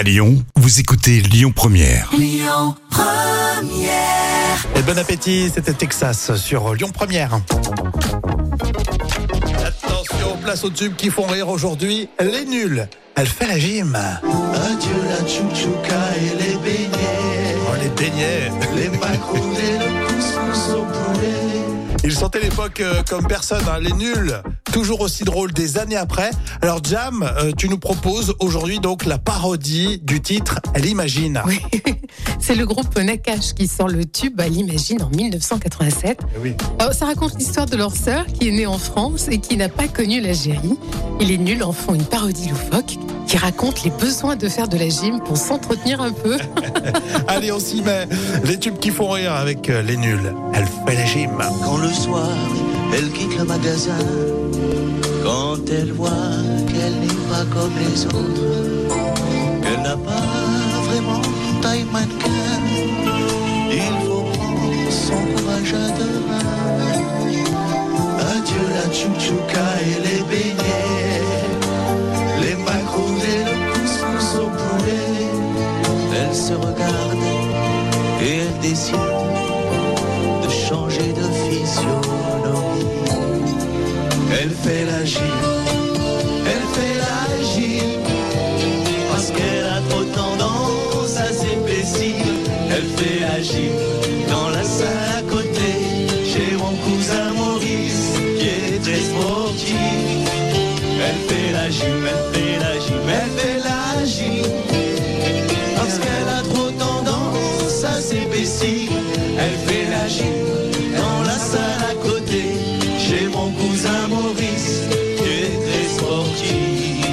À 0.00 0.02
Lyon, 0.02 0.42
vous 0.56 0.80
écoutez 0.80 1.20
Lyon 1.20 1.52
Première. 1.54 2.10
Et 4.74 4.82
bon 4.82 4.96
appétit, 4.96 5.50
c'était 5.54 5.74
Texas 5.74 6.36
sur 6.36 6.72
Lyon 6.74 6.88
Première. 6.88 7.38
Attention, 9.62 10.38
place 10.42 10.64
aux 10.64 10.70
tubes 10.70 10.96
qui 10.96 11.10
font 11.10 11.26
rire 11.26 11.50
aujourd'hui. 11.50 12.08
Les 12.18 12.46
nuls. 12.46 12.88
Elle 13.14 13.26
fait 13.26 13.46
la 13.46 13.58
gym. 13.58 13.94
Adieu 13.94 15.02
la 15.06 15.18
chouchouka 15.28 16.00
et 16.16 16.42
les 16.42 16.56
beignets, 16.56 17.56
Oh, 17.68 17.74
beignets. 18.00 18.50
les 18.74 18.88
macaroons 18.88 19.52
et 19.54 19.78
le 19.78 20.06
couscous 20.06 20.74
au 20.74 20.84
poulet. 20.84 21.60
Ils 22.02 22.14
sortaient 22.14 22.40
l'époque 22.40 22.80
euh, 22.80 23.02
comme 23.08 23.26
personne, 23.26 23.62
hein, 23.68 23.78
les 23.78 23.92
nuls. 23.92 24.42
Toujours 24.72 25.02
aussi 25.02 25.24
drôles 25.24 25.52
des 25.52 25.76
années 25.76 25.96
après. 25.96 26.30
Alors 26.62 26.82
Jam, 26.82 27.22
euh, 27.22 27.52
tu 27.56 27.68
nous 27.68 27.78
proposes 27.78 28.34
aujourd'hui 28.40 28.80
donc 28.80 29.04
la 29.04 29.18
parodie 29.18 30.00
du 30.02 30.22
titre 30.22 30.60
Elle 30.74 30.86
imagine. 30.86 31.42
Oui, 31.44 31.60
c'est 32.40 32.54
le 32.54 32.64
groupe 32.64 32.96
Nakash 32.96 33.52
qui 33.52 33.68
sort 33.68 33.88
le 33.88 34.06
tube 34.06 34.40
à 34.40 34.48
l'Imagine 34.48 35.02
en 35.02 35.10
1987. 35.10 36.20
Oui. 36.42 36.54
Alors, 36.78 36.94
ça 36.94 37.04
raconte 37.04 37.36
l'histoire 37.38 37.66
de 37.66 37.76
leur 37.76 37.94
sœur 37.94 38.24
qui 38.26 38.48
est 38.48 38.52
née 38.52 38.66
en 38.66 38.78
France 38.78 39.28
et 39.30 39.38
qui 39.38 39.58
n'a 39.58 39.68
pas 39.68 39.88
connu 39.88 40.20
l'Algérie. 40.20 40.78
Et 41.20 41.24
les 41.26 41.36
nuls 41.36 41.62
en 41.62 41.72
font 41.72 41.94
une 41.94 42.04
parodie 42.04 42.48
loufoque 42.48 42.96
qui 43.30 43.36
raconte 43.36 43.84
les 43.84 43.90
besoins 43.90 44.34
de 44.34 44.48
faire 44.48 44.66
de 44.66 44.76
la 44.76 44.88
gym 44.88 45.20
pour 45.20 45.36
s'entretenir 45.36 46.00
un 46.00 46.10
peu. 46.10 46.36
Allez, 47.28 47.52
on 47.52 47.60
s'y 47.60 47.80
met. 47.80 48.08
Les 48.42 48.58
tubes 48.58 48.80
qui 48.80 48.90
font 48.90 49.08
rire 49.08 49.32
avec 49.34 49.70
euh, 49.70 49.82
les 49.82 49.96
nuls. 49.96 50.34
Elle 50.52 50.66
fait 50.66 50.96
la 50.96 51.04
gym. 51.04 51.30
Quand 51.64 51.76
le 51.76 51.90
soir, 51.90 52.28
elle 52.92 53.08
quitte 53.12 53.38
le 53.38 53.44
magasin, 53.44 54.04
quand 55.22 55.58
elle 55.70 55.92
voit 55.92 56.10
qu'elle 56.66 56.98
n'est 56.98 57.06
pas 57.30 57.44
comme 57.52 57.72
les 57.78 58.04
autres, 58.06 58.88
qu'elle 59.62 59.82
n'a 59.82 59.96
pas 59.96 60.82
vraiment 60.88 61.20
taille 61.62 61.84
mannequin, 61.84 62.28
Elle 76.30 76.36
se 76.36 76.52
regarde 76.52 77.24
et 78.22 78.36
elle 78.38 78.58
décide 78.60 78.94
de 80.44 80.48
changer 80.48 81.12
de 81.12 81.26
physionomie. 81.42 82.86
Elle 84.40 84.50
fait 84.50 84.84
la 84.84 85.00
elle 85.00 86.66
fait 86.76 86.96
la 86.98 87.22
parce 89.10 89.30
qu'elle 89.32 89.66
a 89.66 89.80
trop 89.88 90.04
tendance 90.04 91.16
à 91.16 91.32
s'épaissir. 91.32 92.14
Elle 92.70 92.86
fait 92.96 93.20
la 93.22 93.42
s'épaissir, 108.00 108.90
elle 109.38 109.68
fait 109.68 109.90
la 109.90 110.08
gym 110.08 110.26
dans 110.96 111.22
la 111.22 111.38
salle 111.38 111.84
à 111.90 111.94
côté, 111.94 112.42
chez 112.98 113.28
mon 113.28 113.50
cousin 113.52 114.08
Maurice, 114.08 114.82
qui 115.16 115.24
est 115.24 115.60
très 115.66 115.88
sportif. 115.96 117.06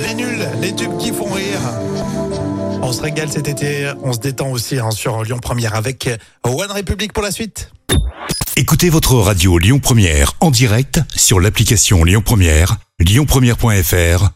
Les 0.00 0.14
nuls, 0.14 0.48
les 0.60 0.74
tubes 0.74 0.96
qui 0.98 1.10
font 1.10 1.32
rire. 1.32 1.60
On 2.82 2.92
se 2.92 3.02
régale 3.02 3.30
cet 3.30 3.48
été, 3.48 3.92
on 4.02 4.12
se 4.12 4.20
détend 4.20 4.50
aussi 4.50 4.78
hein, 4.78 4.92
sur 4.92 5.24
Lyon 5.24 5.38
Première 5.38 5.74
avec 5.74 6.08
One 6.44 6.70
République 6.70 7.12
pour 7.12 7.24
la 7.24 7.32
suite. 7.32 7.70
Écoutez 8.56 8.88
votre 8.88 9.16
radio 9.16 9.58
Lyon 9.58 9.80
Première 9.80 10.34
en 10.40 10.50
direct 10.50 11.00
sur 11.14 11.40
l'application 11.40 12.04
Lyon 12.04 12.22
Première, 12.24 12.76
lyonpremière.fr 13.00 14.35